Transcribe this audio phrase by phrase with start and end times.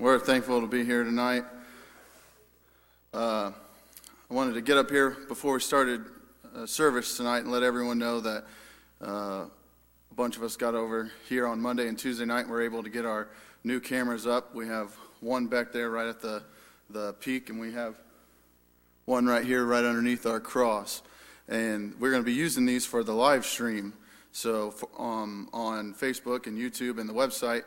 [0.00, 1.44] We're thankful to be here tonight.
[3.12, 3.52] Uh,
[4.30, 6.06] I wanted to get up here before we started
[6.56, 8.44] uh, service tonight and let everyone know that
[9.06, 12.62] uh, a bunch of us got over here on Monday and Tuesday night and we're
[12.62, 13.28] able to get our
[13.62, 14.54] new cameras up.
[14.54, 16.44] We have one back there right at the,
[16.88, 18.00] the peak, and we have
[19.04, 21.02] one right here right underneath our cross.
[21.46, 23.92] And we're going to be using these for the live stream.
[24.32, 27.64] So for, um, on Facebook and YouTube and the website,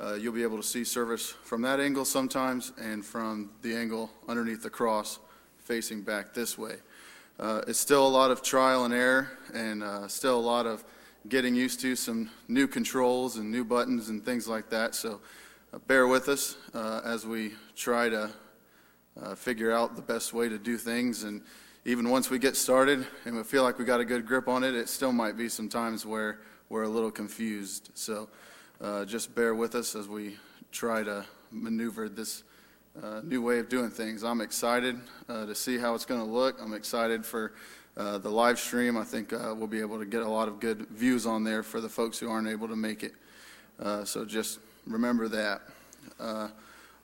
[0.00, 4.10] uh, you'll be able to see service from that angle sometimes and from the angle
[4.28, 5.18] underneath the cross
[5.58, 6.74] facing back this way.
[7.38, 10.84] Uh, it's still a lot of trial and error and uh, still a lot of
[11.28, 14.94] getting used to some new controls and new buttons and things like that.
[14.94, 15.20] So
[15.72, 18.30] uh, bear with us uh, as we try to
[19.22, 21.24] uh, figure out the best way to do things.
[21.24, 21.42] And
[21.84, 24.62] even once we get started and we feel like we got a good grip on
[24.62, 27.90] it, it still might be some times where we're a little confused.
[27.94, 28.28] So
[28.80, 30.36] uh, just bear with us as we
[30.70, 32.42] try to maneuver this
[33.02, 34.22] uh, new way of doing things.
[34.22, 36.60] I'm excited uh, to see how it's going to look.
[36.60, 37.52] I'm excited for
[37.96, 38.98] uh, the live stream.
[38.98, 41.62] I think uh, we'll be able to get a lot of good views on there
[41.62, 43.14] for the folks who aren't able to make it.
[44.04, 45.62] So just remember that.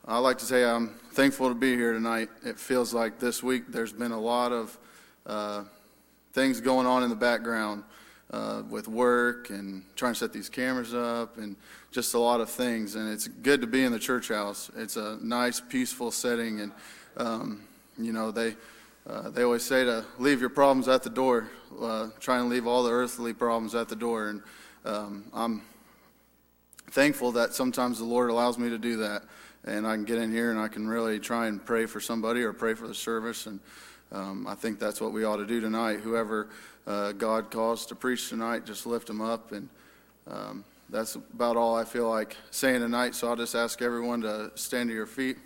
[0.05, 2.29] I like to say I'm thankful to be here tonight.
[2.45, 4.79] It feels like this week there's been a lot of
[6.35, 7.85] things going on in the background
[8.33, 11.57] uh, with work and trying to set these cameras up and
[11.91, 12.95] just a lot of things.
[12.95, 14.71] And it's good to be in the church house.
[14.77, 16.61] It's a nice, peaceful setting.
[16.61, 16.73] And,
[17.17, 17.63] um,
[17.99, 18.57] you know, they,
[19.07, 21.51] uh, they always say to leave your problems at the door,
[21.81, 24.29] uh, try and leave all the earthly problems at the door.
[24.29, 24.43] And
[24.85, 25.63] um, I'm
[26.91, 29.25] thankful that sometimes the Lord allows me to do that.
[29.65, 32.43] And I can get in here and I can really try and pray for somebody
[32.43, 33.47] or pray for the service.
[33.47, 33.61] And
[34.13, 36.01] um, I think that's what we ought to do tonight.
[36.01, 36.49] Whoever
[36.87, 39.53] uh, God calls to preach tonight, just lift them up.
[39.53, 39.69] And
[40.27, 43.15] um, that's about all I feel like saying tonight.
[43.15, 45.39] So I'll just ask everyone to stand to your feet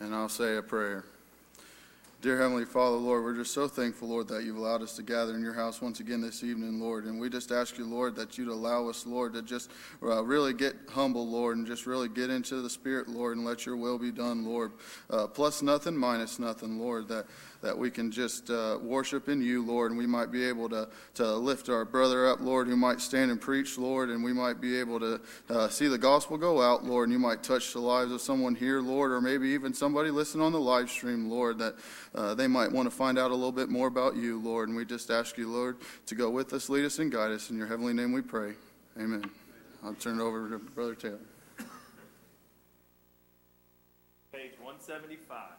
[0.00, 1.04] and I'll say a prayer.
[2.24, 5.34] Dear Heavenly Father, Lord, we're just so thankful, Lord, that you've allowed us to gather
[5.34, 7.04] in your house once again this evening, Lord.
[7.04, 9.70] And we just ask you, Lord, that you'd allow us, Lord, to just
[10.02, 13.66] uh, really get humble, Lord, and just really get into the Spirit, Lord, and let
[13.66, 14.72] your will be done, Lord.
[15.10, 17.26] Uh, plus nothing, minus nothing, Lord, that
[17.62, 20.88] that we can just uh, worship in you, Lord, and we might be able to,
[21.14, 24.60] to lift our brother up, Lord, who might stand and preach, Lord, and we might
[24.60, 27.80] be able to uh, see the gospel go out, Lord, and you might touch the
[27.80, 31.58] lives of someone here, Lord, or maybe even somebody listening on the live stream, Lord,
[31.58, 31.74] that
[32.14, 34.68] uh, they might want to find out a little bit more about you, Lord.
[34.68, 37.50] And we just ask you, Lord, to go with us, lead us, and guide us.
[37.50, 38.54] In your heavenly name we pray.
[38.98, 39.28] Amen.
[39.82, 41.18] I'll turn it over to Brother Taylor.
[44.32, 45.53] Page 175.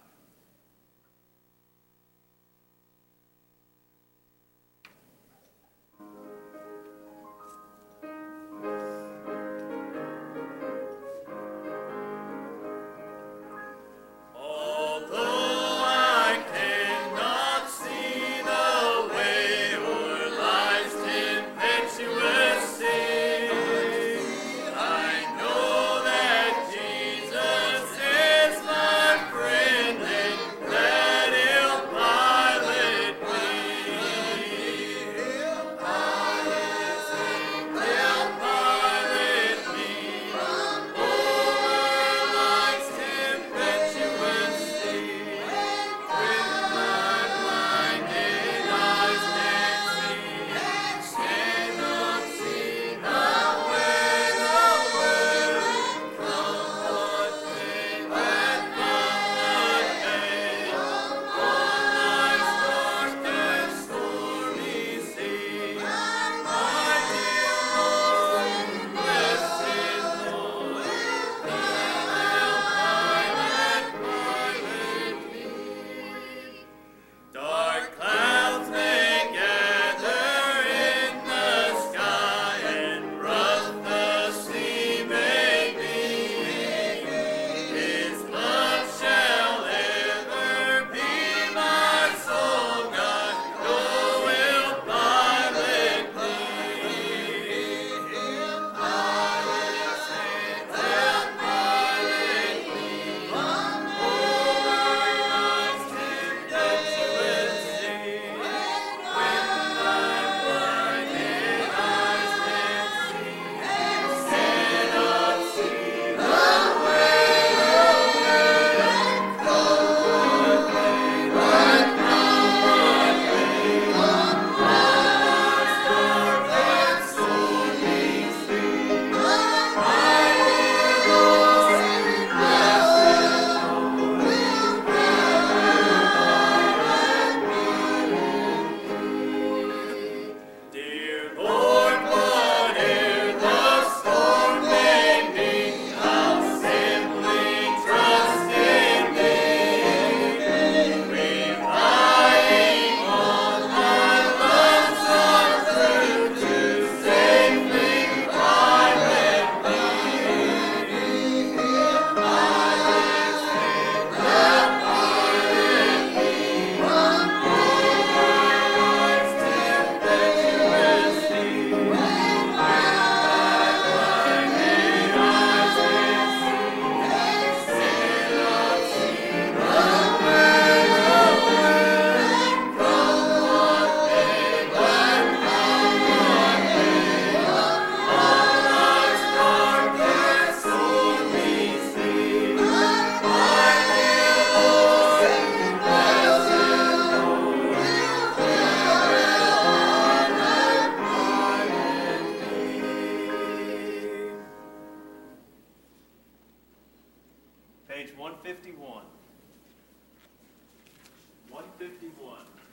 [211.79, 212.64] 151.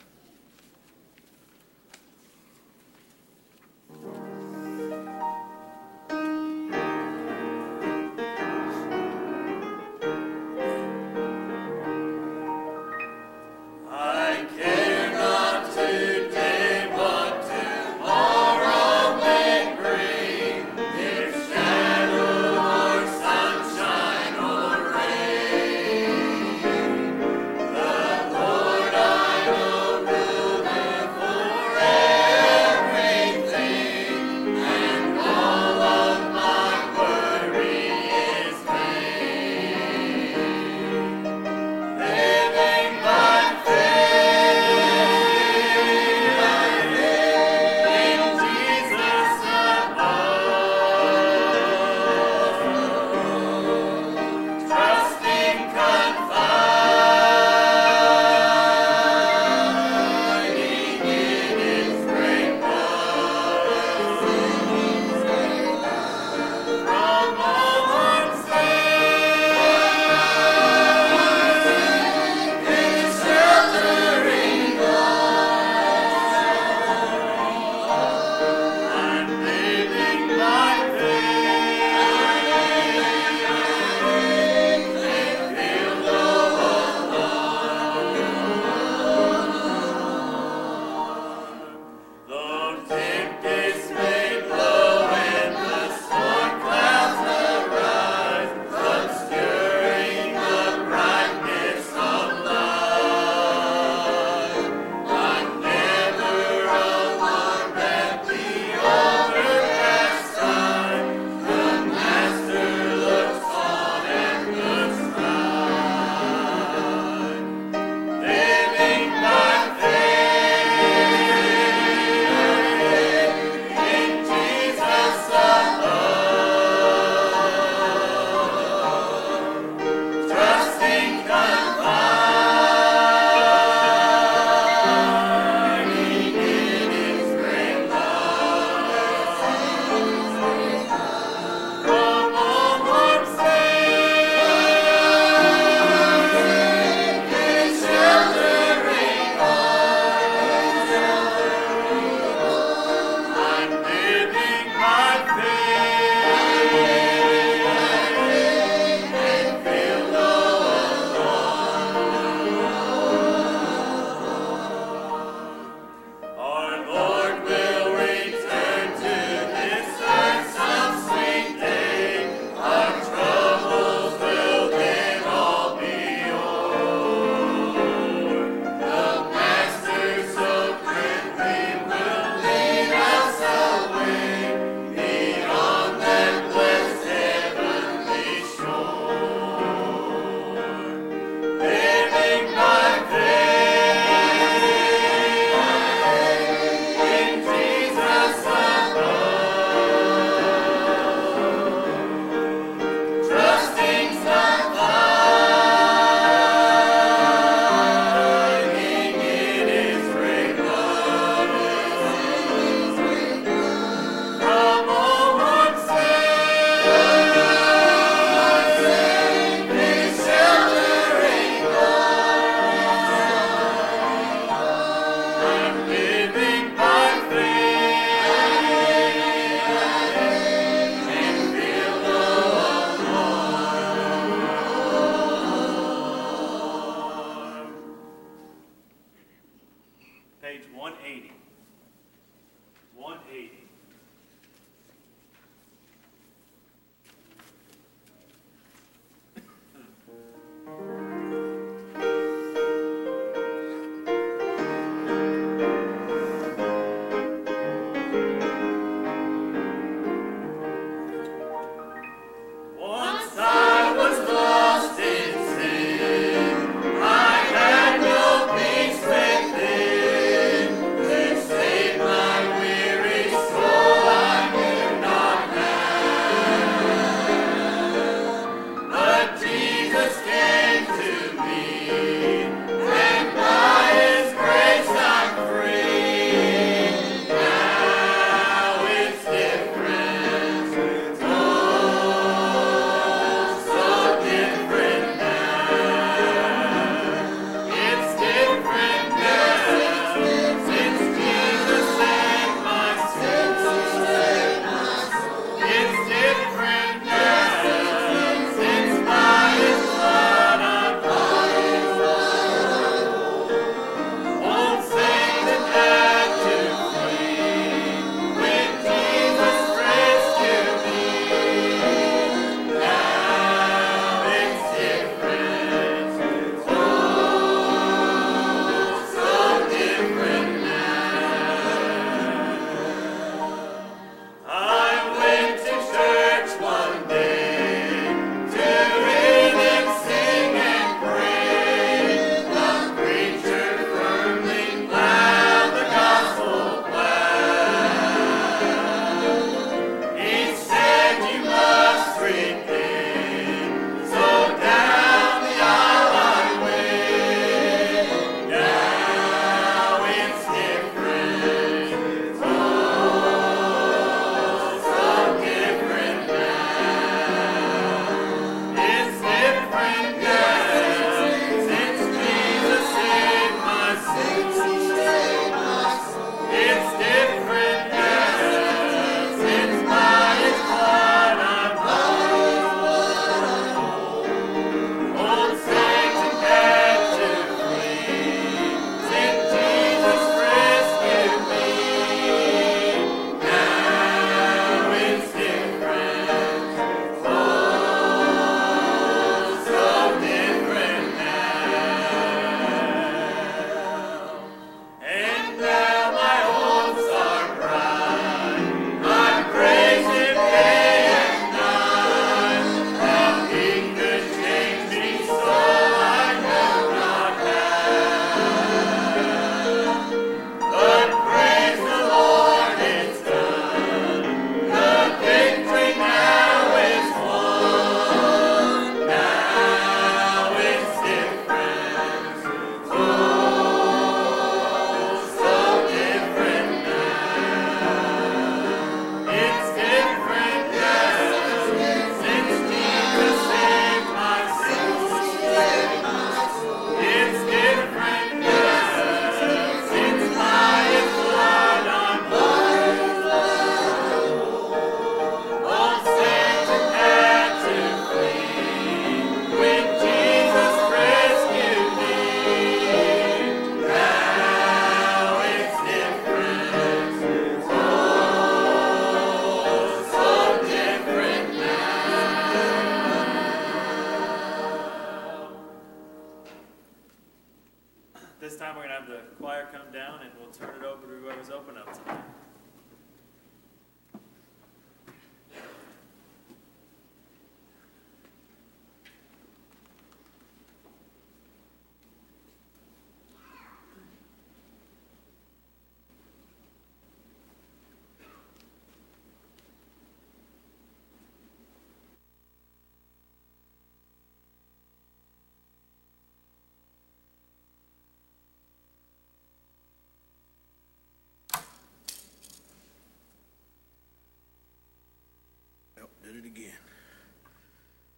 [516.23, 516.71] Did it again.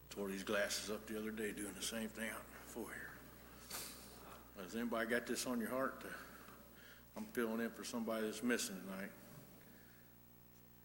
[0.09, 3.09] Tore these glasses up the other day doing the same thing out in foyer.
[4.63, 5.99] Has anybody got this on your heart?
[6.01, 6.07] to-
[7.17, 9.11] I'm filling in for somebody that's missing tonight.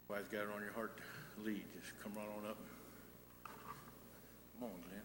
[0.09, 2.57] Anybody's got it on your heart to lead, just come right on up.
[3.45, 5.03] Come on, Glenn.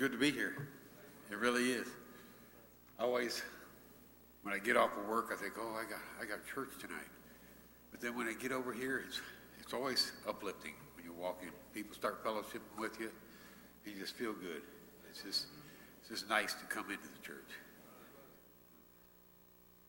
[0.00, 0.54] Good to be here.
[1.30, 1.86] It really is.
[2.98, 3.42] Always,
[4.40, 7.10] when I get off of work, I think, oh, I got, I got church tonight.
[7.90, 9.20] But then when I get over here, it's,
[9.60, 11.50] it's always uplifting when you walk in.
[11.74, 13.10] People start fellowshipping with you.
[13.84, 14.62] and You just feel good.
[15.10, 15.48] It's just,
[16.00, 17.50] it's just nice to come into the church.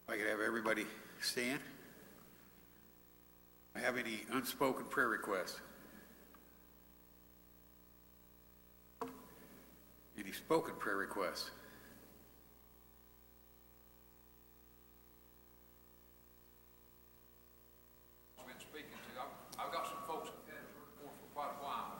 [0.09, 0.83] If I could have everybody
[1.21, 1.61] stand.
[3.77, 5.61] I have any unspoken prayer requests?
[10.31, 11.51] Any spoken prayer requests?
[18.39, 19.11] I've been speaking to.
[19.59, 21.99] I've, got some folks for quite a while,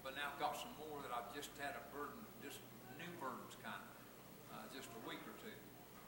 [0.00, 2.64] but now I've got some more that I've just had a burden, just
[2.96, 3.92] new burdens kind of,
[4.56, 5.52] uh, just a week or two.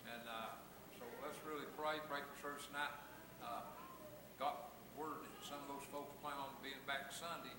[0.08, 0.56] And, uh,
[0.96, 2.96] so let's really pray, pray for service tonight.
[3.44, 3.68] Uh,
[4.40, 7.52] got word some of those folks plan on being back Sunday,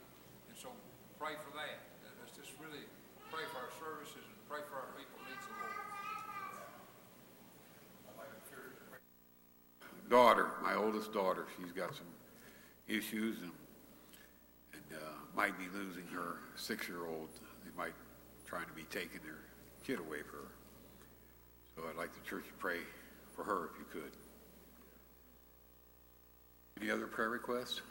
[0.50, 0.74] and so
[1.22, 1.94] pray for that.
[2.02, 2.90] Uh, Let's just really
[3.34, 5.94] pray for our services and pray for our people who needs the Lord.
[10.10, 12.08] Daughter, my oldest daughter, she's got some
[12.88, 13.52] issues and,
[14.74, 17.30] and uh, might be losing her six-year-old.
[17.64, 17.94] They might
[18.46, 19.40] trying to be taking their
[19.84, 20.52] kid away from her.
[21.76, 22.78] So I'd like the church to pray
[23.36, 24.12] for her if you could.
[26.80, 27.82] Any other prayer requests?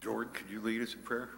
[0.00, 1.30] Jordan, could you lead us in prayer?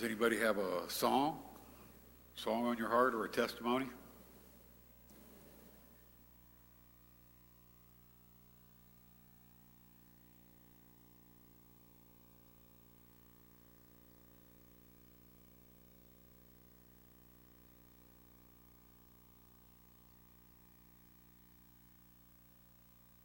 [0.00, 1.40] Does anybody have a song?
[2.34, 3.84] Song on your heart or a testimony?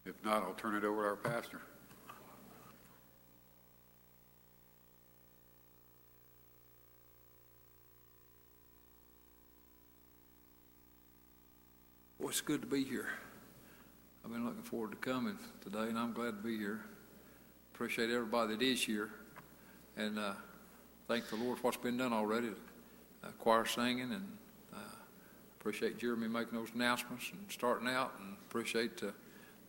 [0.05, 1.61] If not, I'll turn it over to our pastor.
[12.35, 13.07] It's good to be here.
[14.25, 16.81] I've been looking forward to coming today, and I'm glad to be here.
[17.73, 19.09] Appreciate everybody that is here,
[19.95, 20.33] and uh,
[21.07, 22.49] thank the Lord for what's been done already.
[23.23, 24.27] Uh, choir singing, and
[24.73, 24.79] uh,
[25.61, 29.11] appreciate Jeremy making those announcements and starting out, and appreciate uh,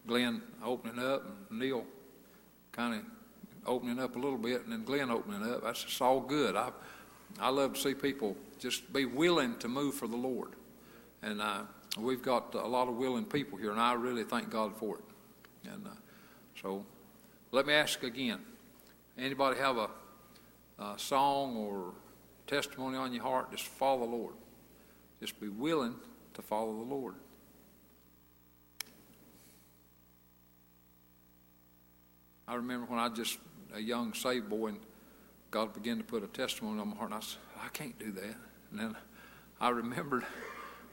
[0.09, 1.85] Glenn opening up and Neil
[2.73, 3.03] kind of
[3.65, 5.63] opening up a little bit, and then Glenn opening up.
[5.63, 6.57] That's just all good.
[6.57, 6.71] I
[7.39, 10.55] I love to see people just be willing to move for the Lord,
[11.23, 11.63] and uh,
[12.03, 15.05] we've got a lot of willing people here, and I really thank God for it.
[15.71, 15.91] And uh,
[16.61, 16.85] so,
[17.53, 18.41] let me ask again:
[19.17, 19.91] anybody have a,
[20.79, 21.95] a song or
[22.47, 23.51] testimony on your heart?
[23.51, 24.35] Just follow the Lord.
[25.21, 25.95] Just be willing
[26.35, 27.15] to follow the Lord.
[32.49, 33.39] I remember when I just
[33.75, 34.79] a young saved boy and
[35.51, 38.13] God began to put a testimony on my heart, and I said, I can't do
[38.13, 38.37] that.
[38.71, 38.97] And then
[39.61, 40.25] I remembered,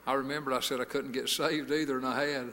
[0.06, 2.52] I remembered I said I couldn't get saved either, and I had.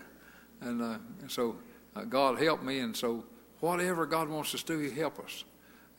[0.62, 1.58] And, uh, so
[1.96, 3.24] uh, God helped me, and so
[3.60, 5.44] whatever God wants us to do, He help us.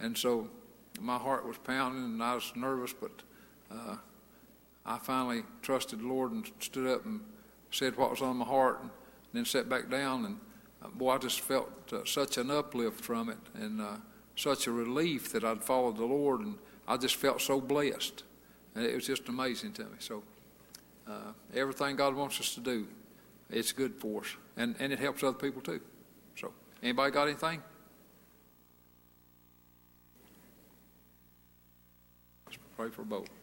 [0.00, 0.48] And so
[1.00, 3.10] my heart was pounding, and I was nervous, but
[3.70, 3.96] uh,
[4.84, 7.20] I finally trusted the Lord and stood up and
[7.70, 8.90] said what was on my heart, and
[9.32, 10.24] then sat back down.
[10.24, 10.38] And
[10.82, 13.96] uh, boy, I just felt uh, such an uplift from it, and uh,
[14.36, 18.24] such a relief that I'd followed the Lord, and I just felt so blessed.
[18.74, 19.96] And it was just amazing to me.
[19.98, 20.22] So,
[21.08, 22.86] uh, everything God wants us to do,
[23.50, 25.80] it's good for us, and, and it helps other people too.
[26.36, 27.62] So, anybody got anything?
[32.46, 33.41] Let's pray for both.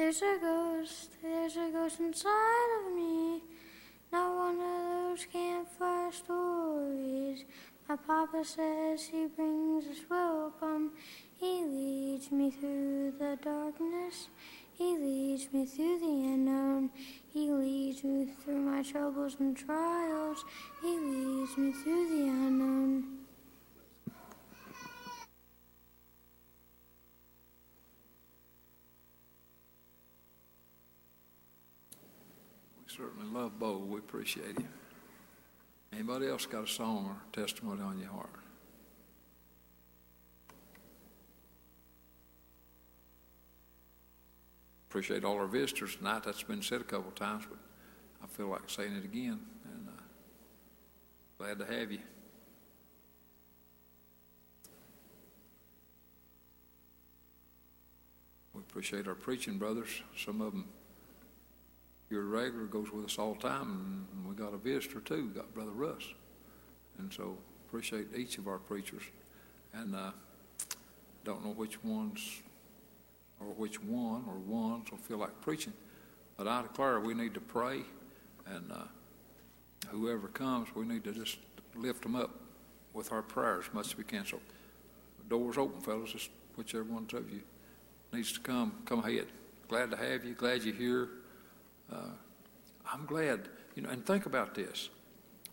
[0.00, 3.42] There's a ghost, there's a ghost inside of me.
[4.10, 7.44] Not one of those campfire stories.
[7.86, 10.92] My papa says he brings us welcome.
[11.38, 14.28] He leads me through the darkness.
[14.72, 16.88] He leads me through the unknown.
[17.28, 20.46] He leads me through my troubles and trials.
[20.80, 23.18] He leads me through the unknown.
[32.90, 33.78] We certainly love Bo.
[33.78, 34.68] We appreciate him.
[35.92, 38.30] Anybody else got a song or testimony on your heart?
[44.88, 46.24] Appreciate all our visitors tonight.
[46.24, 47.58] That's been said a couple times, but
[48.22, 49.38] I feel like saying it again.
[49.64, 50.02] And uh,
[51.38, 52.00] glad to have you.
[58.52, 60.02] We appreciate our preaching brothers.
[60.16, 60.66] Some of them
[62.10, 65.34] your regular goes with us all the time, and we got a visitor too, we
[65.34, 66.02] got Brother Russ.
[66.98, 67.36] And so
[67.68, 69.02] appreciate each of our preachers.
[69.72, 70.10] And uh,
[71.24, 72.42] don't know which ones
[73.38, 75.72] or which one or ones will feel like preaching,
[76.36, 77.82] but I declare we need to pray,
[78.46, 78.84] and uh,
[79.88, 81.38] whoever comes, we need to just
[81.74, 82.30] lift them up
[82.92, 84.26] with our prayers as much as we can.
[84.26, 84.40] So
[85.28, 86.12] door's open, fellas.
[86.12, 87.40] Just whichever one of you
[88.12, 89.26] needs to come, come ahead.
[89.68, 90.34] Glad to have you.
[90.34, 91.08] Glad you're here.
[92.92, 94.90] I'm glad, you know, and think about this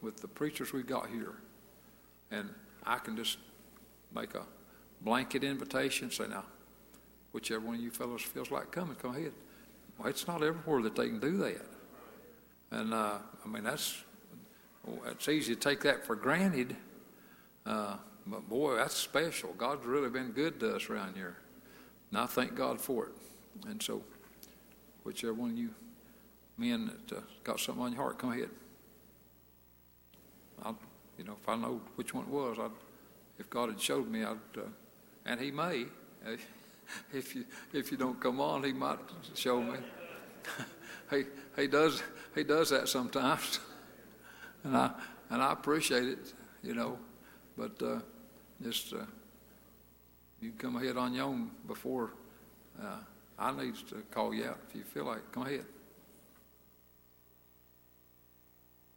[0.01, 1.35] with the preachers we've got here,
[2.31, 2.49] and
[2.85, 3.37] I can just
[4.15, 4.43] make a
[5.01, 6.43] blanket invitation, say, now,
[7.31, 9.33] whichever one of you fellows feels like coming, come ahead.
[9.97, 11.65] Well, it's not everywhere that they can do that.
[12.71, 14.03] And, uh, I mean, that's,
[14.83, 16.75] well, it's easy to take that for granted,
[17.65, 19.53] uh, but boy, that's special.
[19.57, 21.37] God's really been good to us around here.
[22.11, 23.13] And I thank God for it.
[23.69, 24.01] And so,
[25.03, 25.69] whichever one of you
[26.57, 28.49] men that uh, got something on your heart, come ahead.
[30.63, 30.77] I'll,
[31.17, 32.71] you know, if I know which one it was, I'd,
[33.39, 34.61] if God had showed me, I'd, uh,
[35.25, 35.85] and He may,
[37.13, 38.99] if you if you don't come on, He might
[39.35, 39.77] show me.
[41.11, 41.23] he
[41.55, 42.01] He does
[42.33, 43.59] He does that sometimes,
[44.63, 44.91] and I
[45.29, 46.97] and I appreciate it, you know,
[47.57, 47.99] but uh,
[48.63, 49.05] just uh,
[50.41, 52.11] you come ahead on your own before
[52.81, 52.97] uh,
[53.39, 55.31] I need to call you out if you feel like.
[55.31, 55.65] Come ahead.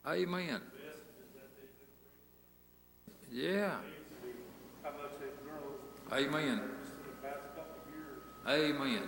[0.06, 0.60] Amen.
[3.30, 3.76] Yeah.
[6.12, 6.60] Amen.
[8.48, 9.02] Amen.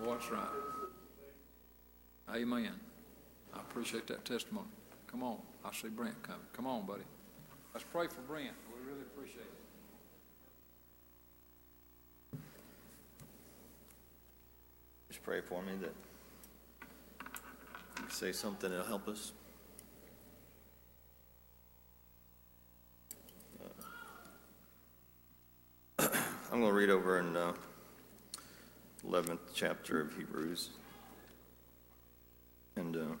[0.00, 0.48] Well, that's right.
[2.34, 2.72] Amen.
[3.54, 4.66] I appreciate that testimony.
[5.06, 5.38] Come on.
[5.64, 6.40] I see Brent coming.
[6.52, 7.04] Come on, buddy.
[7.72, 8.50] Let's pray for Brent.
[8.74, 9.52] We really appreciate it.
[15.08, 15.94] Just pray for me that
[18.10, 19.32] say something that'll help us?
[25.98, 26.08] Uh,
[26.54, 27.52] I'm going to read over in uh,
[29.04, 30.68] 11th chapter of Hebrews.
[32.76, 33.16] And uh,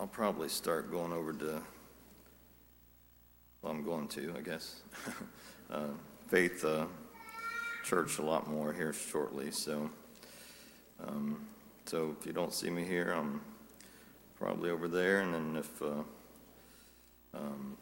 [0.00, 1.60] I'll probably start going over to,
[3.60, 4.80] well, I'm going to, I guess,
[5.70, 5.88] uh,
[6.28, 6.86] Faith uh,
[7.84, 9.50] Church a lot more here shortly.
[9.50, 9.90] So,
[11.06, 11.46] um,
[11.84, 13.42] so if you don't see me here, I'm
[14.38, 15.20] probably over there.
[15.20, 16.02] And then if uh,
[17.34, 17.76] um,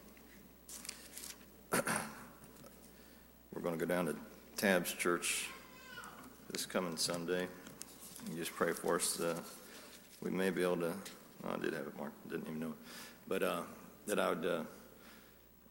[3.59, 4.14] we're going to go down to
[4.57, 5.49] Tabs Church
[6.53, 7.49] this coming Sunday,
[8.31, 9.18] you just pray for us.
[9.18, 9.37] Uh,
[10.23, 10.92] we may be able to.
[11.42, 12.31] Oh, I did have it marked.
[12.31, 12.75] Didn't even know it,
[13.27, 13.62] but uh,
[14.07, 14.62] that I would uh,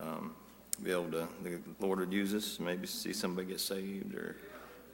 [0.01, 0.35] um,
[0.83, 1.29] be able to.
[1.45, 2.59] The Lord would use us.
[2.59, 4.35] Maybe see somebody get saved, or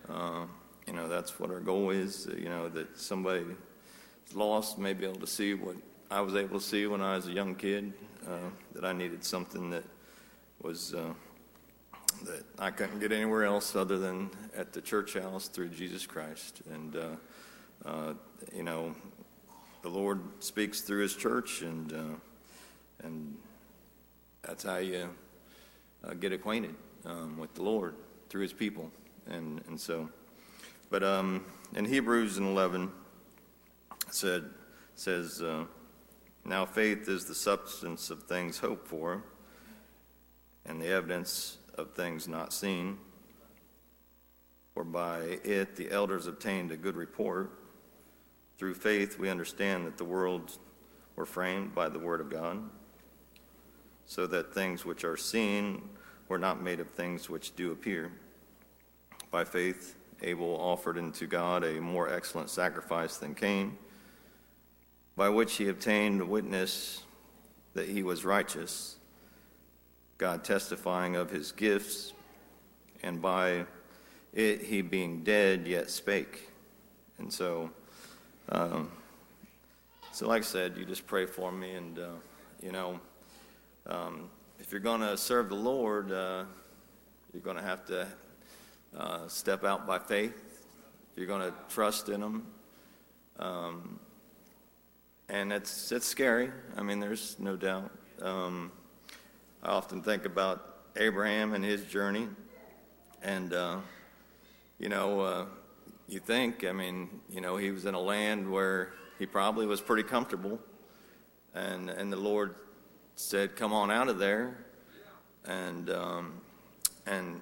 [0.07, 0.45] uh,
[0.85, 2.27] you know, that's what our goal is.
[2.27, 3.43] uh, You know, that somebody
[4.35, 5.77] lost may be able to see what
[6.11, 7.91] I was able to see when I was a young kid.
[8.27, 9.83] Uh, that I needed something that
[10.61, 11.11] was uh,
[12.25, 16.61] that I couldn't get anywhere else other than at the church house through Jesus Christ.
[16.71, 17.07] And, uh,
[17.85, 18.13] uh,
[18.55, 18.95] you know,
[19.81, 22.15] the Lord speaks through His church, and, uh,
[23.03, 23.35] and
[24.41, 25.09] that's how you
[26.03, 27.95] uh, get acquainted um, with the Lord
[28.29, 28.89] through His people.
[29.27, 30.09] And, and so,
[30.89, 31.45] but um,
[31.75, 32.91] in Hebrews 11,
[33.91, 34.45] it said,
[34.95, 35.65] says, uh,
[36.45, 39.23] Now faith is the substance of things hoped for
[40.65, 42.97] and the evidence of things not seen.
[44.73, 47.51] For by it the elders obtained a good report.
[48.57, 50.59] Through faith we understand that the worlds
[51.15, 52.69] were framed by the word of God,
[54.05, 55.81] so that things which are seen
[56.27, 58.11] were not made of things which do appear.
[59.29, 63.77] By faith Abel offered unto God a more excellent sacrifice than Cain,
[65.15, 67.03] by which he obtained witness
[67.73, 68.97] that he was righteous
[70.23, 72.13] God testifying of his gifts,
[73.03, 73.65] and by
[74.33, 76.47] it he being dead yet spake.
[77.19, 77.69] And so,
[78.47, 78.89] um,
[80.13, 82.07] so like I said, you just pray for me, and uh,
[82.61, 83.01] you know,
[83.85, 86.45] um, if you're going to serve the Lord, uh,
[87.33, 88.07] you're going to have to
[88.97, 90.69] uh, step out by faith.
[91.17, 92.47] You're going to trust in Him.
[93.39, 93.99] Um,
[95.27, 96.49] and it's it's scary.
[96.77, 97.91] I mean, there's no doubt.
[99.65, 102.27] I often think about Abraham and his journey,
[103.21, 103.77] and uh,
[104.77, 105.45] you know, uh,
[106.05, 109.79] you think, I mean, you know, he was in a land where he probably was
[109.79, 110.59] pretty comfortable,
[111.53, 112.55] and and the Lord
[113.15, 114.65] said, "Come on out of there,"
[115.45, 116.41] and um,
[117.05, 117.39] and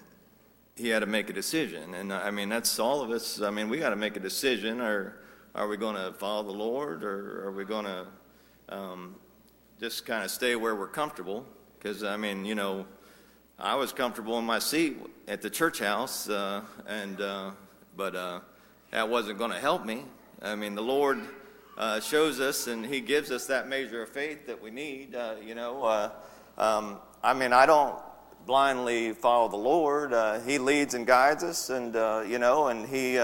[0.76, 3.42] he had to make a decision, and I mean, that's all of us.
[3.42, 5.16] I mean, we got to make a decision, or
[5.56, 8.06] are we going to follow the Lord, or are we going to
[8.68, 9.16] um,
[9.80, 11.44] just kind of stay where we're comfortable?
[11.82, 12.86] Because, I mean, you know,
[13.58, 17.50] I was comfortable in my seat at the church house, uh, and, uh,
[17.96, 18.38] but uh,
[18.92, 20.04] that wasn't going to help me.
[20.42, 21.18] I mean, the Lord
[21.76, 25.34] uh, shows us and He gives us that measure of faith that we need, uh,
[25.44, 25.82] you know.
[25.82, 26.10] Uh,
[26.56, 27.98] um, I mean, I don't
[28.46, 30.12] blindly follow the Lord.
[30.46, 31.94] He leads and guides us, and,
[32.30, 33.18] you know, and He,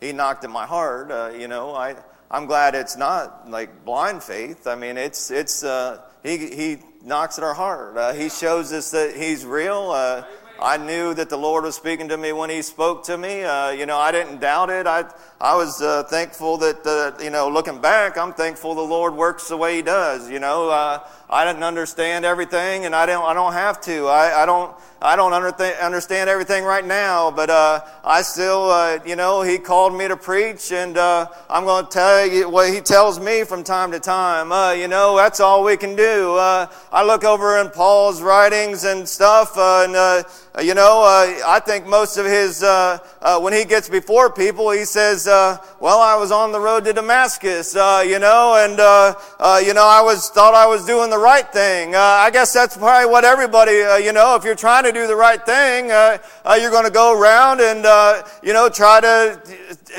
[0.00, 1.74] he knocked at my heart, you know.
[1.74, 1.96] I,
[2.30, 4.66] I'm glad it's not like blind faith.
[4.66, 7.96] I mean, it's, it's, uh, he, he knocks at our heart.
[7.96, 9.90] Uh, he shows us that He's real.
[9.90, 10.24] Uh,
[10.60, 13.44] I knew that the Lord was speaking to me when He spoke to me.
[13.44, 14.88] Uh, you know, I didn't doubt it.
[14.88, 15.04] I,
[15.40, 19.46] I was uh, thankful that, uh, you know, looking back, I'm thankful the Lord works
[19.46, 20.28] the way He does.
[20.28, 24.06] You know, uh, I didn't understand everything, and I don't, I don't have to.
[24.06, 28.98] I, I don't, I don't under, understand everything right now, but uh, I still, uh,
[29.06, 32.72] you know, He called me to preach, and uh, I'm going to tell you what
[32.72, 34.50] He tells me from time to time.
[34.50, 36.34] Uh, you know, that's all we can do.
[36.34, 40.24] Uh, I look over in Paul's writings and stuff, and uh,
[40.60, 44.70] you know, uh, I think most of his, uh, uh, when he gets before people,
[44.70, 48.78] he says, uh, "Well, I was on the road to Damascus, uh, you know, and
[48.78, 51.96] uh, uh, you know, I was thought I was doing the right thing.
[51.96, 53.72] Uh, I guess that's probably what everybody,
[54.04, 57.60] you know, if you're trying to do the right thing, you're going to go around
[57.60, 59.40] and uh, you know try to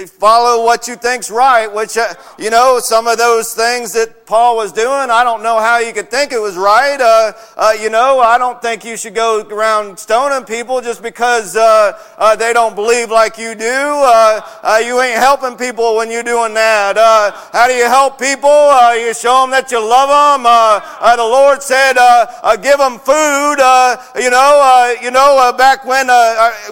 [0.08, 1.68] follow what you think's right.
[1.68, 1.98] Which
[2.38, 5.92] you know, some of those things that Paul was doing, I don't know how you
[5.92, 7.00] could think it was right.
[7.02, 11.54] Uh, uh, you know, I don't think you should go around stoning people just because
[11.54, 13.66] they don't believe like you do.
[13.66, 16.98] Uh, uh, you ain't helping people when you're doing that.
[16.98, 18.50] Uh, how do you help people?
[18.50, 20.46] Uh, you show them that you love them.
[20.46, 23.58] Uh, uh, the Lord said, uh, uh, give them food.
[23.60, 26.08] Uh, you know, you know, back when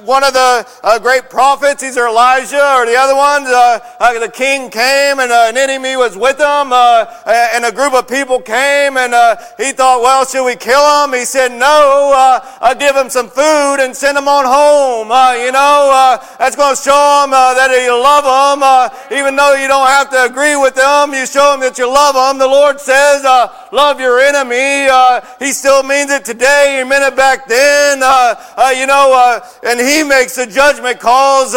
[0.05, 0.65] one of the
[1.01, 6.17] great prophets, either Elijah or the other ones, the king came and an enemy was
[6.17, 9.13] with him, and a group of people came, and
[9.57, 11.13] he thought, well, should we kill him?
[11.13, 15.07] He said, no, I'll give him some food and send him on home.
[15.41, 18.63] You know, that's going to show them uh, that you love them.
[18.63, 21.13] uh, even though you don't have to agree with them.
[21.13, 22.37] You show them that you love them.
[22.37, 24.87] The Lord says, uh, love your enemy.
[24.87, 26.79] Uh, he still means it today.
[26.79, 28.01] He meant it back then.
[28.03, 31.53] Uh, uh, you know, and he makes the judgment calls.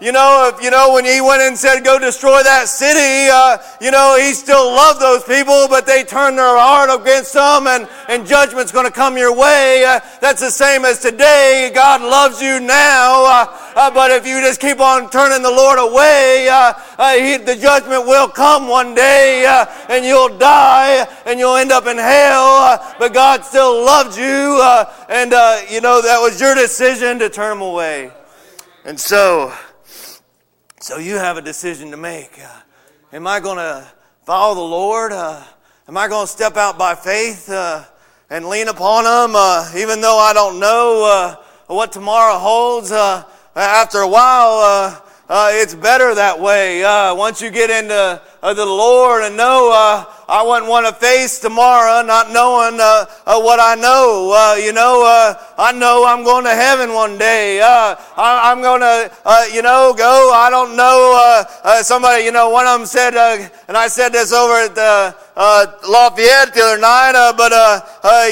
[0.00, 3.28] You know, if you know when he went and said, "Go destroy that city,"
[3.84, 7.88] you know, he still loved those people, but they turned their heart against him, and
[8.08, 9.82] and judgment's going to come your way.
[10.20, 11.70] That's the same as today.
[11.74, 16.48] God loves you now, uh, but if you just keep on turning the Lord away,
[16.50, 21.56] uh, uh, he, the judgment will come one day, uh, and you'll die, and you'll
[21.56, 22.44] end up in hell.
[22.44, 25.32] Uh, but God still loved you, uh, and
[25.70, 28.10] you know that was your decision to turn him away.
[28.84, 29.52] And so,
[30.80, 32.40] so you have a decision to make.
[33.12, 33.86] Am I going to
[34.24, 35.12] follow the Lord?
[35.12, 37.50] Am I going to step out by faith
[38.32, 42.90] and lean upon Him, uh, even though I don't know uh, what tomorrow holds?
[42.90, 43.24] Uh,
[43.60, 46.84] after a while, uh, uh, it's better that way.
[46.84, 50.92] Uh, once you get into uh, the Lord and know uh, I wouldn't want to
[50.92, 54.32] face tomorrow not knowing uh, uh, what I know.
[54.34, 57.60] Uh, you know, uh, I know I'm going to heaven one day.
[57.60, 60.32] Uh, I, I'm going to, uh, you know, go.
[60.32, 61.44] I don't know.
[61.82, 65.14] Somebody, you know, one of them said, uh, and I said this over at the
[65.34, 67.52] uh, Lafayette the other night, but,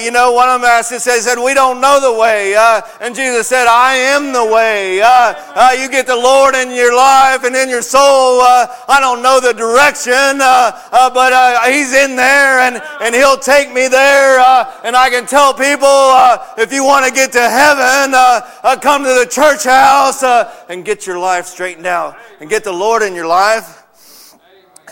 [0.02, 2.54] you know, one of them asked, he said, we don't know the way.
[2.54, 5.00] Uh, and Jesus said, I am the way.
[5.00, 8.40] Uh, uh, you get the Lord in your life and in your soul.
[8.40, 13.72] Uh, I don't know the direction, but uh, He's in there and, and He'll take
[13.72, 14.38] me there.
[14.38, 18.40] Uh, and I can tell people uh, if you want to get to heaven, uh,
[18.62, 22.64] uh, come to the church house uh, and get your life straightened out and get
[22.64, 24.34] the Lord in your life.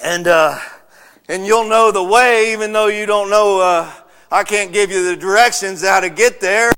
[0.03, 0.59] And, uh,
[1.29, 3.61] and you'll know the way, even though you don't know.
[3.61, 3.93] Uh,
[4.31, 6.73] I can't give you the directions how to get there.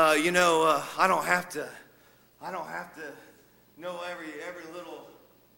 [0.00, 1.68] Uh, you know, uh, I don't have to.
[2.40, 3.12] I don't have to
[3.76, 5.08] know every every little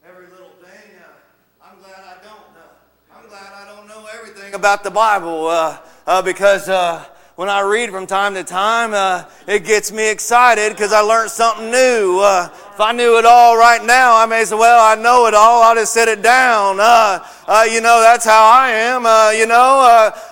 [0.05, 0.99] every little thing.
[0.99, 2.51] Uh, I'm glad I don't.
[2.59, 5.79] Uh, I'm glad I don't know everything about the Bible uh,
[6.09, 6.69] uh, because
[7.43, 11.29] when I read from time to time, uh, it gets me excited because I learned
[11.29, 12.21] something new.
[12.21, 15.35] Uh, if I knew it all right now, I may say, "Well, I know it
[15.35, 15.65] all.
[15.65, 17.19] I'll just set it down." Uh,
[17.49, 19.05] uh, you know, that's how I am.
[19.05, 19.81] Uh, you know,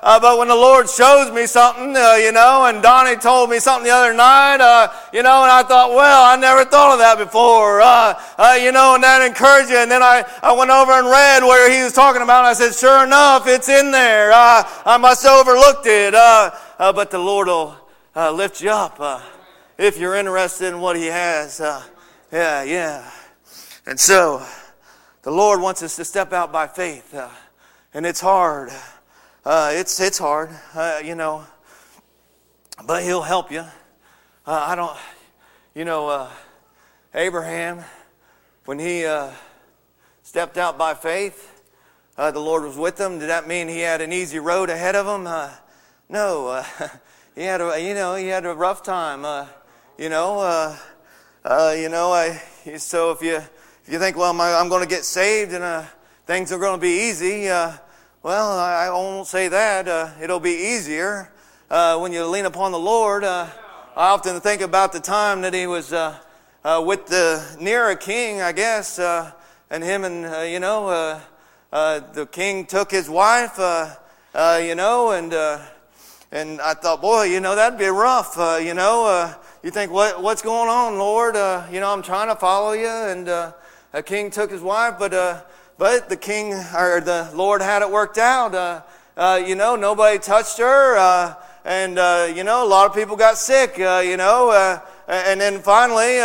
[0.02, 3.84] uh, but when the Lord shows me something, you know, and Donnie told me something
[3.84, 7.18] the other night, uh, you know, and I thought, well, I never thought of that
[7.18, 7.82] before.
[7.82, 9.76] Uh, uh, you know, and that encouraged you.
[9.76, 12.38] And then I, I went over and read where he was talking about.
[12.38, 14.32] And I said, sure enough, it's in there.
[14.32, 16.14] I must have overlooked it.
[16.80, 17.76] Uh, but the Lord will
[18.16, 19.20] uh, lift you up uh,
[19.76, 21.60] if you're interested in what He has.
[21.60, 21.82] Uh,
[22.32, 23.10] yeah, yeah.
[23.84, 24.42] And so,
[25.20, 27.28] the Lord wants us to step out by faith, uh,
[27.92, 28.70] and it's hard.
[29.44, 30.48] Uh, it's it's hard,
[31.04, 31.44] you know,
[32.86, 33.66] but He'll help you.
[34.46, 34.96] I don't,
[35.74, 36.30] you know,
[37.14, 37.84] Abraham,
[38.64, 39.06] when he
[40.22, 41.62] stepped out by faith,
[42.16, 43.18] the Lord was with him.
[43.18, 45.30] Did that mean he had an easy road ahead of him?
[46.10, 46.64] No, uh,
[47.36, 49.24] he had a, you know, he had a rough time.
[49.24, 49.46] Uh,
[49.96, 50.76] you know, uh,
[51.44, 52.32] uh, you know, I,
[52.78, 55.84] so if you if you think, well, I'm going to get saved and uh,
[56.26, 57.74] things are going to be easy, uh,
[58.24, 60.20] well, I, I won't say that.
[60.20, 61.30] It'll be easier
[61.70, 63.22] uh, when you lean upon the Lord.
[63.22, 63.46] Uh,
[63.94, 68.50] I often think about the time that he was with the near a king, I
[68.50, 69.30] guess, uh,
[69.70, 71.20] and him and you know, uh,
[71.72, 75.60] uh, the king took his wife, you know, and uh,
[76.32, 79.04] and I thought, boy, you know, that'd be rough, uh, you know.
[79.04, 81.34] Uh, you think, what what's going on, Lord?
[81.34, 83.52] Uh, you know, I'm trying to follow you, and uh,
[83.92, 85.40] a king took his wife, but uh,
[85.76, 88.54] but the king or the Lord had it worked out.
[88.54, 88.82] Uh,
[89.16, 90.96] uh, you know, nobody touched her,
[91.64, 91.96] and
[92.36, 93.76] you know, a lot of people got sick.
[93.76, 96.18] You know, and then finally,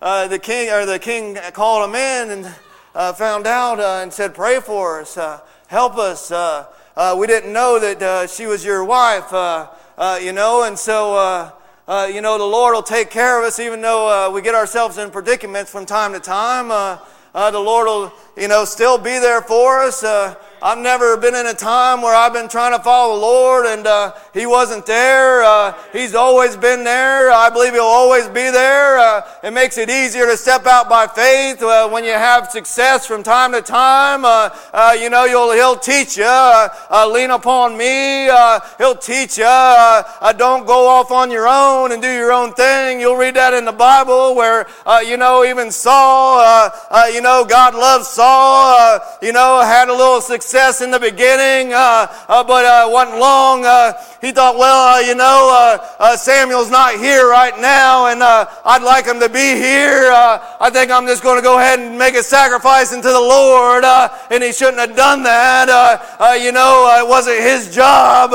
[0.00, 5.02] the king or the king called him in and found out and said, "Pray for
[5.02, 5.16] us,
[5.68, 6.32] help us."
[6.96, 10.78] Uh, we didn't know that uh, she was your wife, uh, uh, you know, and
[10.78, 11.14] so.
[11.14, 11.50] Uh,
[12.06, 15.10] you know, the Lord will take care of us even though we get ourselves in
[15.10, 16.68] predicaments from time to time.
[16.68, 20.04] The Lord will, you know, still be there for us.
[20.62, 23.86] I've never been in a time where I've been trying to follow the Lord and
[23.86, 25.42] uh, He wasn't there.
[25.42, 27.30] Uh, he's always been there.
[27.30, 28.98] I believe He'll always be there.
[28.98, 33.06] Uh, it makes it easier to step out by faith uh, when you have success
[33.06, 34.26] from time to time.
[34.26, 36.68] Uh, uh, you know, you'll, He'll teach you.
[37.10, 38.26] lean upon me.
[38.76, 39.44] he'll teach you.
[40.36, 43.00] don't go off on your own and do your own thing.
[43.00, 44.66] You'll read that in the Bible where,
[45.06, 46.70] you know, even Saul,
[47.10, 51.72] you know, God loves Saul, you know, had a little success success in the beginning,
[51.72, 53.64] uh, uh, but uh, wasn't long.
[53.64, 58.20] Uh, he thought, well, uh, you know, uh, uh Samuel's not here right now, and
[58.20, 60.10] uh, I'd like him to be here.
[60.10, 63.20] Uh, I think I'm just going to go ahead and make a sacrifice unto the
[63.20, 65.70] Lord, and he shouldn't have done that.
[66.42, 68.32] you know, it wasn't his job.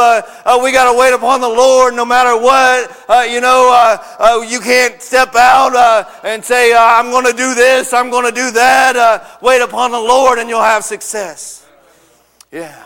[0.63, 2.95] we got to wait upon the Lord no matter what.
[3.29, 3.99] you know,
[4.47, 5.75] you can't step out
[6.23, 9.35] and say, I'm going to do this, I'm going to do that.
[9.41, 11.64] wait upon the Lord, and you'll have success.
[12.55, 12.85] Yeah.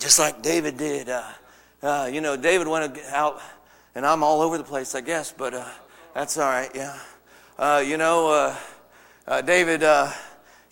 [0.00, 1.08] Just like David did.
[1.08, 1.22] Uh,
[1.80, 3.40] uh, you know, David went out,
[3.94, 5.64] and I'm all over the place, I guess, but uh,
[6.12, 6.98] that's all right, yeah.
[7.56, 8.56] Uh, you know, uh,
[9.28, 10.10] uh, David, uh,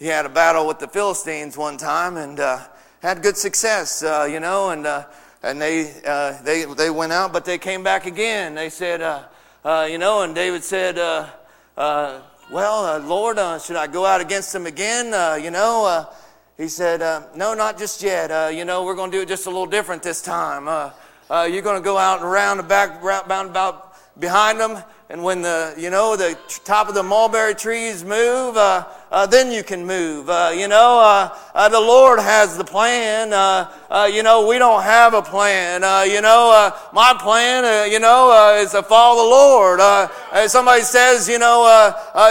[0.01, 2.59] he had a battle with the Philistines one time and uh,
[3.03, 4.85] had good success, uh, you know, and,
[5.45, 5.85] and they,
[6.43, 8.57] they, they went out, but they came back again.
[8.57, 8.99] They said,
[9.65, 10.97] you know, and David said,
[11.77, 15.41] well, Lord, should I go out against them again?
[15.41, 16.09] you know,
[16.57, 18.31] he said, uh, No, not just yet.
[18.31, 20.69] Uh, you know, we're going to do it just a little different this time.
[20.69, 20.91] Uh,
[21.31, 25.23] uh you're going to go out and around the back, round about behind them, and
[25.23, 29.63] when the, you know, the top of the mulberry trees move, uh, uh, then you
[29.63, 30.29] can move.
[30.29, 33.31] Uh, you know, the Lord has the plan.
[33.93, 35.85] Uh, you know, we don't have a plan.
[35.85, 40.49] Uh, you know, uh, my plan, uh, you know, is to follow the Lord.
[40.49, 41.61] somebody says, you know,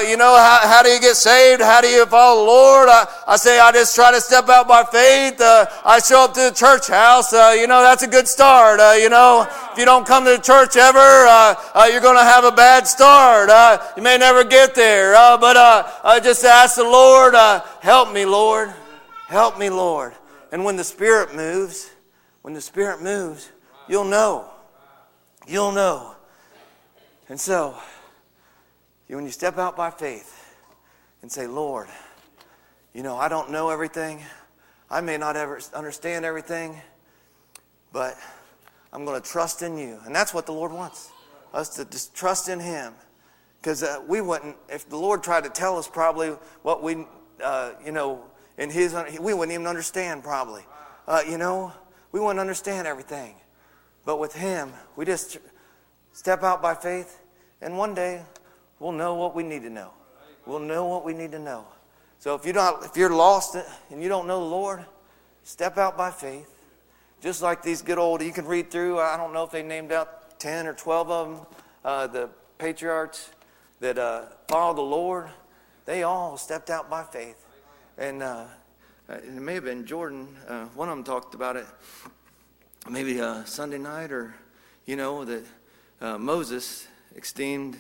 [0.10, 1.62] you know, how, how, do you get saved?
[1.62, 2.90] How do you follow the Lord?
[2.90, 5.36] I say, I just try to step out by faith.
[5.40, 7.32] I show up to the church house.
[7.32, 8.80] you know, that's a good start.
[9.00, 11.30] you know, if you don't come to the church ever,
[11.92, 13.52] you're going to have a bad start.
[13.96, 15.14] you may never get there.
[15.38, 15.54] but
[16.24, 18.74] just ask ask the Lord, uh, help me, Lord.
[19.28, 20.14] Help me, Lord.
[20.52, 21.92] And when the Spirit moves,
[22.42, 23.50] when the Spirit moves,
[23.88, 24.50] you'll know.
[25.48, 26.16] You'll know.
[27.30, 27.76] And so,
[29.08, 30.56] when you step out by faith
[31.22, 31.88] and say, Lord,
[32.94, 34.22] you know, I don't know everything.
[34.90, 36.80] I may not ever understand everything,
[37.94, 38.18] but
[38.92, 40.00] I'm going to trust in you.
[40.06, 41.12] And that's what the Lord wants
[41.54, 42.94] us to just trust in Him.
[43.62, 46.30] Because uh, we wouldn't, if the Lord tried to tell us probably
[46.64, 47.06] what we,
[47.44, 48.24] uh, you know,
[48.58, 50.64] in His, we wouldn't even understand probably.
[51.08, 51.74] Uh, you know,
[52.12, 53.36] we wouldn't understand everything.
[54.06, 55.38] But with Him, we just
[56.14, 57.22] step out by faith,
[57.62, 58.24] and one day
[58.80, 59.92] we'll know what we need to know.
[60.46, 61.66] We'll know what we need to know.
[62.20, 63.56] So if you're not, if you're lost
[63.90, 64.86] and you don't know the Lord,
[65.44, 66.48] step out by faith.
[67.22, 69.00] Just like these good old, you can read through.
[69.00, 71.46] I don't know if they named out ten or twelve of them.
[71.84, 73.30] Uh, the patriarchs
[73.80, 75.30] that uh, followed the Lord,
[75.86, 77.41] they all stepped out by faith.
[78.02, 78.46] And uh,
[79.10, 81.68] it may have been Jordan, uh, one of them talked about it
[82.90, 84.34] maybe uh, Sunday night, or,
[84.88, 85.44] you know, that
[86.02, 87.78] uh, Moses esteemed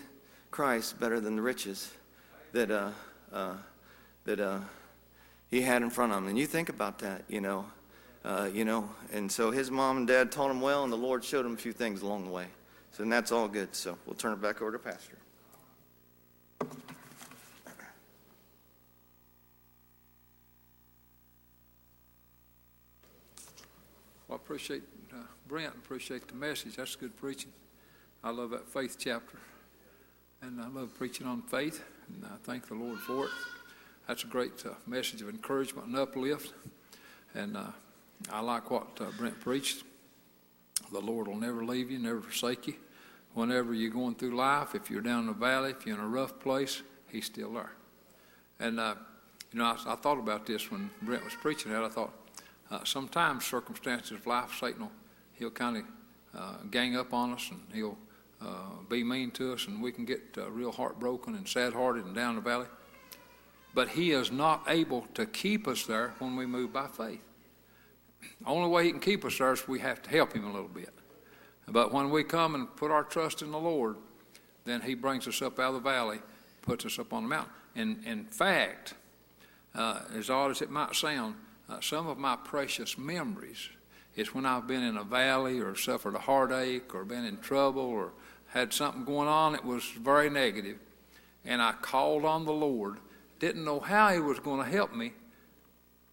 [0.51, 1.91] Christ better than the riches
[2.51, 2.91] that, uh,
[4.25, 4.61] that
[5.49, 6.27] he had in front of him.
[6.27, 7.65] And you think about that, you know.
[8.53, 11.47] you know, and so his mom and dad taught him well, and the Lord showed
[11.47, 12.45] him a few things along the way.
[12.91, 13.73] So, and that's all good.
[13.73, 15.17] So, we'll turn it back over to Pastor.
[24.31, 25.17] Well, I appreciate uh,
[25.49, 26.77] Brent, appreciate the message.
[26.77, 27.51] That's good preaching.
[28.23, 29.37] I love that faith chapter.
[30.41, 33.31] And I love preaching on faith, and I thank the Lord for it.
[34.07, 36.53] That's a great uh, message of encouragement and uplift.
[37.35, 37.71] And uh,
[38.31, 39.83] I like what uh, Brent preached.
[40.93, 42.75] The Lord will never leave you, never forsake you.
[43.33, 46.07] Whenever you're going through life, if you're down in the valley, if you're in a
[46.07, 47.73] rough place, He's still there.
[48.61, 48.95] And, uh,
[49.51, 51.83] you know, I, I, thought about this when Brent was preaching that.
[51.83, 52.13] I thought,
[52.71, 54.91] uh, sometimes circumstances of life, Satan will
[55.33, 55.83] he'll kind of
[56.37, 57.97] uh, gang up on us and he'll
[58.41, 62.15] uh, be mean to us, and we can get uh, real heartbroken and sad-hearted and
[62.15, 62.65] down the valley.
[63.73, 67.21] But he is not able to keep us there when we move by faith.
[68.45, 70.67] Only way he can keep us there is we have to help him a little
[70.67, 70.89] bit.
[71.67, 73.97] But when we come and put our trust in the Lord,
[74.65, 76.19] then he brings us up out of the valley,
[76.61, 77.53] puts us up on the mountain.
[77.75, 78.95] And in fact,
[79.73, 81.35] uh, as odd as it might sound,
[81.71, 83.69] uh, some of my precious memories
[84.15, 87.83] is when I've been in a valley or suffered a heartache or been in trouble
[87.83, 88.11] or
[88.49, 90.77] had something going on that was very negative,
[91.45, 92.97] and I called on the Lord,
[93.39, 95.13] didn't know how he was going to help me.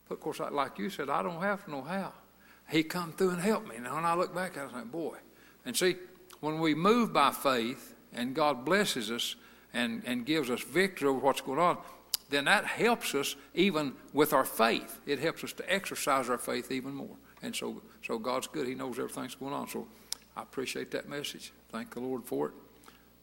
[0.09, 2.13] But of course, like you said, I don't have to know how.
[2.71, 3.77] He come through and helped me.
[3.77, 5.17] And when I look back, I was like, boy.
[5.67, 5.97] And see,
[6.41, 9.35] when we move by faith and God blesses us
[9.75, 11.79] and, and gives us victory over what's going on,
[12.29, 15.01] then that helps us even with our faith.
[15.07, 17.17] It helps us to exercise our faith even more.
[17.43, 18.67] And so, so God's good.
[18.67, 19.69] He knows everything's going on.
[19.69, 19.87] So
[20.37, 21.53] I appreciate that message.
[21.71, 22.55] Thank the Lord for it.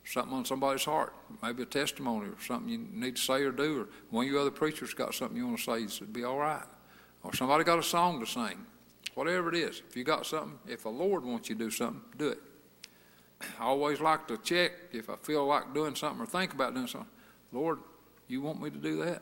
[0.05, 3.81] Something on somebody's heart, maybe a testimony or something you need to say or do,
[3.81, 6.37] or one of you other preachers got something you want to say, it'd be all
[6.37, 6.61] right.
[7.23, 8.65] Or somebody got a song to sing.
[9.15, 12.01] Whatever it is, if you got something, if the Lord wants you to do something,
[12.17, 12.39] do it.
[13.59, 16.87] I always like to check if I feel like doing something or think about doing
[16.87, 17.09] something.
[17.51, 17.79] Lord,
[18.27, 19.21] you want me to do that?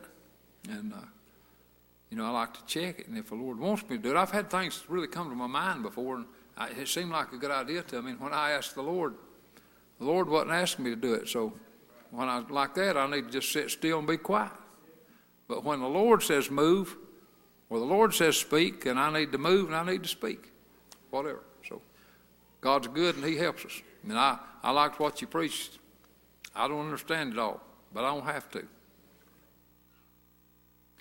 [0.68, 0.98] And, uh,
[2.10, 3.08] you know, I like to check it.
[3.08, 5.36] And if the Lord wants me to do it, I've had things really come to
[5.36, 6.26] my mind before, and
[6.56, 8.12] I, it seemed like a good idea to me.
[8.12, 9.14] And when I asked the Lord,
[9.98, 11.28] the Lord wasn't asking me to do it.
[11.28, 11.52] So
[12.10, 14.52] when I like that, I need to just sit still and be quiet.
[15.48, 16.96] But when the Lord says move,
[17.68, 20.52] or the Lord says speak, and I need to move and I need to speak,
[21.10, 21.42] whatever.
[21.68, 21.82] So
[22.60, 23.82] God's good and He helps us.
[24.04, 25.78] Mean, I, I liked what you preached.
[26.54, 27.60] I don't understand it all,
[27.92, 28.64] but I don't have to.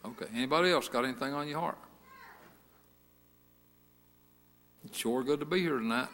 [0.05, 0.25] Okay.
[0.35, 1.77] Anybody else got anything on your heart?
[4.85, 6.09] It's sure good to be here tonight.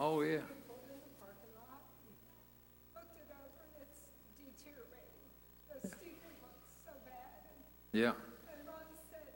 [0.00, 0.42] Oh, yeah.
[0.66, 2.12] Pulled in the parking lot, and
[2.98, 4.02] looked it over, and it's
[4.34, 5.22] deteriorating.
[5.70, 7.56] The steeple looks so bad, and,
[7.94, 8.18] Yeah.
[8.50, 9.30] and Ron said,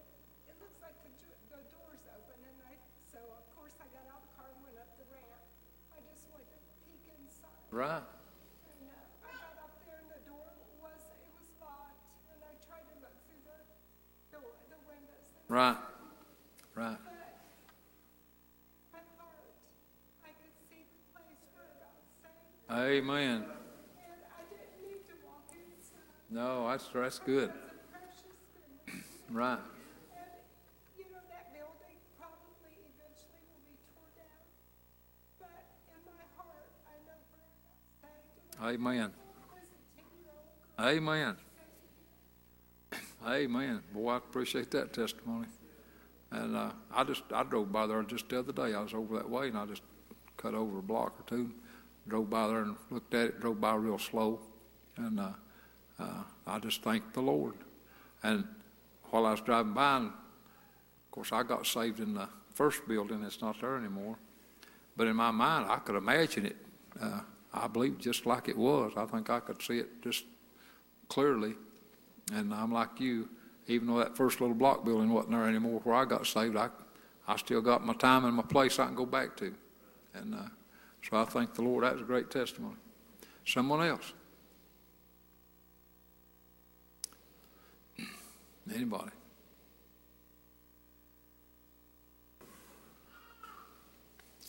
[0.51, 2.75] it looks like the, ju- the door's open, and I,
[3.07, 5.41] so of course I got out of the car and went up the ramp.
[5.95, 7.68] I just went to peek inside.
[7.79, 7.87] Right.
[7.95, 8.91] And
[9.23, 10.51] I got up there and the door
[10.83, 11.95] was, it was locked,
[12.27, 13.55] and I tried to look through the
[14.35, 15.31] door, the windows.
[15.47, 15.77] Right.
[16.75, 16.99] Right.
[22.69, 23.45] Amen.
[23.45, 25.47] and I didn't need to walk.
[26.31, 27.53] No, that's, that's good.
[29.31, 29.59] Right.
[38.63, 39.13] Amen.
[40.81, 41.37] Amen.
[43.27, 43.83] Amen.
[43.93, 45.47] Boy, I appreciate that testimony.
[46.31, 48.75] And uh, I just I drove by there just the other day.
[48.75, 49.83] I was over that way, and I just
[50.37, 51.53] cut over a block or two,
[52.07, 53.41] drove by there and looked at it.
[53.41, 54.41] Drove by real slow,
[54.97, 55.31] and uh,
[55.99, 57.55] uh, I just thanked the Lord.
[58.23, 58.45] And
[59.11, 63.23] while I was driving by, and of course, I got saved in the first building.
[63.23, 64.17] It's not there anymore.
[64.97, 66.57] But in my mind, I could imagine it.
[67.53, 68.93] I believe just like it was.
[68.97, 70.25] I think I could see it just
[71.09, 71.55] clearly.
[72.33, 73.29] And I'm like you,
[73.67, 76.69] even though that first little block building wasn't there anymore where I got saved, I,
[77.27, 79.55] I still got my time and my place I can go back to.
[80.15, 80.49] And uh,
[81.09, 81.85] so I thank the Lord.
[81.85, 82.77] That was a great testimony.
[83.47, 84.13] Someone else?
[88.75, 89.11] Anybody?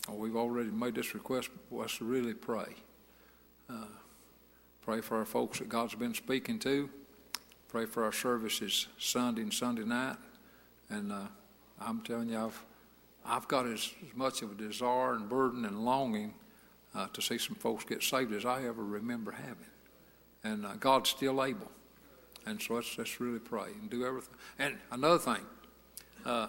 [0.08, 2.74] Oh, we've already made this request, let's really pray.
[3.70, 3.84] Uh,
[4.82, 6.90] pray for our folks that God's been speaking to.
[7.68, 10.16] Pray for our services Sunday and Sunday night.
[10.88, 11.20] And uh,
[11.80, 12.64] I'm telling you, I've,
[13.24, 16.34] I've got as, as much of a desire and burden and longing
[16.96, 19.56] uh, to see some folks get saved as I ever remember having.
[20.42, 21.70] And uh, God's still able.
[22.46, 24.34] And so let's, let's really pray and do everything.
[24.58, 25.44] And another thing,
[26.26, 26.48] uh,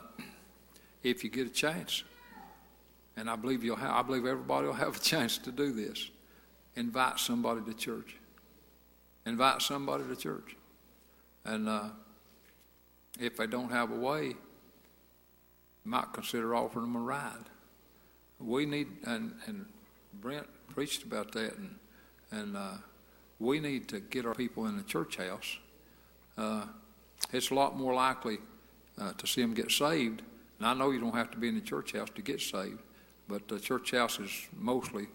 [1.03, 2.03] if you get a chance,
[3.15, 6.09] and I believe you'll have, I believe everybody will have a chance to do this.
[6.75, 8.15] Invite somebody to church.
[9.25, 10.55] Invite somebody to church.
[11.45, 11.89] And uh,
[13.19, 14.35] if they don't have a way,
[15.83, 17.49] might consider offering them a ride.
[18.39, 19.65] We need, and, and
[20.19, 21.75] Brent preached about that, and,
[22.31, 22.73] and uh,
[23.39, 25.57] we need to get our people in the church house.
[26.37, 26.65] Uh,
[27.33, 28.39] it's a lot more likely
[28.99, 30.21] uh, to see them get saved.
[30.59, 32.79] And I know you don't have to be in the church house to get saved,
[33.27, 35.07] but the church house is mostly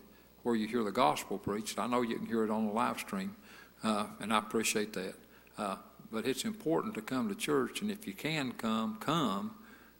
[0.47, 1.77] where you hear the gospel preached.
[1.77, 3.35] I know you can hear it on the live stream,
[3.83, 5.15] uh, and I appreciate that.
[5.59, 5.75] Uh,
[6.13, 9.57] but it's important to come to church, and if you can come, come.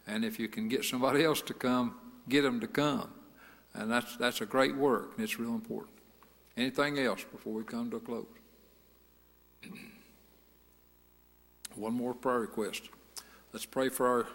[0.07, 1.97] And if you can get somebody else to come,
[2.29, 3.11] get them to come.
[3.75, 5.97] And that's, that's a great work, and it's real important.
[6.57, 8.27] Anything else before we come to a close?
[11.75, 12.83] One more prayer request.
[13.53, 14.29] Let's pray for our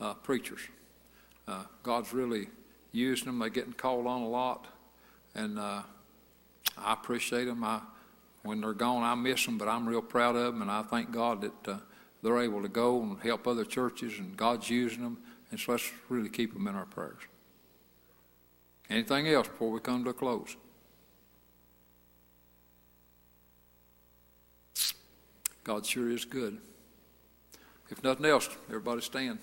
[0.00, 0.62] uh, preachers.
[1.46, 2.48] Uh, God's really
[2.92, 3.38] using them.
[3.38, 4.66] They're getting called on a lot,
[5.34, 5.82] and uh,
[6.76, 7.64] I appreciate them.
[7.64, 7.80] I,
[8.42, 11.10] when they're gone, I miss them, but I'm real proud of them, and I thank
[11.10, 11.78] God that uh,
[12.22, 15.18] they're able to go and help other churches, and God's using them.
[15.50, 17.20] And so let's really keep them in our prayers.
[18.90, 20.56] Anything else before we come to a close?
[25.64, 26.58] God sure is good.
[27.90, 29.38] If nothing else, everybody stand.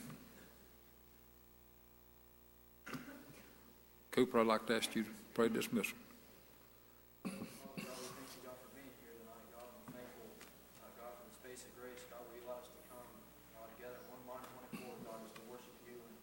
[4.11, 5.05] Cooper, I'd like to ask you
[5.36, 5.99] to pray dismissal.
[7.27, 9.67] God, we thank you, God, for being here tonight, God.
[9.67, 10.31] I'm thankful,
[10.79, 13.03] uh, God, for the space of grace, God, where you allowed us to come,
[13.51, 15.99] God, together in one mind, one accord, God, just to worship you.
[15.99, 16.15] And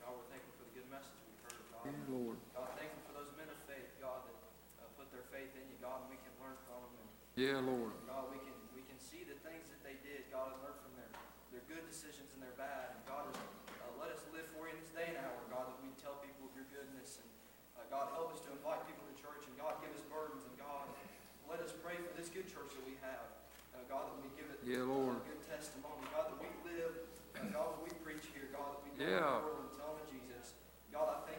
[0.00, 1.84] God, we're thankful for the good message we've heard, God.
[1.84, 2.36] Yeah, Lord.
[2.56, 4.38] God, thankful for those men of faith, God, that
[4.80, 7.08] uh, put their faith in you, God, and we can them.
[7.36, 7.92] Yeah, Lord.
[8.08, 10.92] God, we can, we can see the things that they did, God, and learn from
[10.96, 11.12] their,
[11.52, 12.96] their good decisions and their bad.
[12.96, 15.78] And God, uh, let us live for you in this day and hour, God, that
[15.82, 17.20] we tell people of your goodness.
[17.20, 17.28] And
[17.74, 19.46] uh, God, help us to invite people to church.
[19.46, 20.42] And God, give us burdens.
[20.42, 20.90] And God,
[21.46, 23.22] let us pray for this good church that we have.
[23.70, 25.22] Uh, God, that we give it Yeah, Lord.
[25.22, 26.02] a good testimony.
[26.10, 26.90] God, that we live,
[27.38, 28.50] uh, God, that we preach here.
[28.50, 29.38] God, that we go Yeah.
[29.38, 30.58] the world and tell them of Jesus.
[30.90, 31.33] God, I thank